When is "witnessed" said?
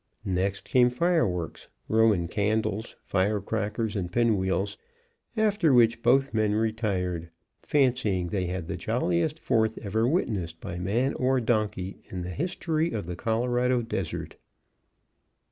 10.07-10.59